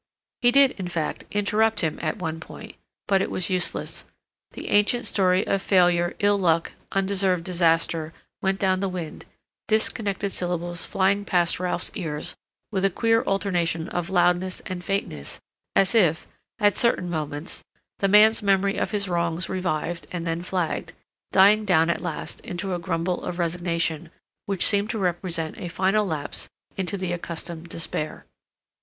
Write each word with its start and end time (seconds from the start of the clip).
He 0.41 0.49
did, 0.49 0.71
in 0.79 0.87
fact, 0.87 1.25
interrupt 1.29 1.81
him 1.81 1.99
at 2.01 2.17
one 2.17 2.39
point; 2.39 2.73
but 3.07 3.21
it 3.21 3.29
was 3.29 3.51
useless. 3.51 4.03
The 4.53 4.69
ancient 4.69 5.05
story 5.05 5.45
of 5.45 5.61
failure, 5.61 6.15
ill 6.17 6.39
luck, 6.39 6.71
undeserved 6.91 7.43
disaster, 7.43 8.11
went 8.41 8.57
down 8.59 8.79
the 8.79 8.89
wind, 8.89 9.27
disconnected 9.67 10.31
syllables 10.31 10.87
flying 10.87 11.23
past 11.23 11.59
Ralph's 11.59 11.91
ears 11.93 12.35
with 12.71 12.83
a 12.83 12.89
queer 12.89 13.21
alternation 13.25 13.89
of 13.89 14.09
loudness 14.09 14.59
and 14.65 14.83
faintness 14.83 15.39
as 15.75 15.93
if, 15.93 16.25
at 16.57 16.79
certain 16.79 17.07
moments, 17.07 17.63
the 17.99 18.07
man's 18.07 18.41
memory 18.41 18.77
of 18.77 18.89
his 18.89 19.07
wrongs 19.07 19.49
revived 19.49 20.07
and 20.11 20.25
then 20.25 20.41
flagged, 20.41 20.93
dying 21.31 21.63
down 21.63 21.91
at 21.91 22.01
last 22.01 22.39
into 22.41 22.73
a 22.73 22.79
grumble 22.79 23.23
of 23.23 23.37
resignation, 23.37 24.09
which 24.47 24.65
seemed 24.65 24.89
to 24.89 24.97
represent 24.97 25.59
a 25.59 25.67
final 25.67 26.07
lapse 26.07 26.49
into 26.75 26.97
the 26.97 27.11
accustomed 27.13 27.69
despair. 27.69 28.25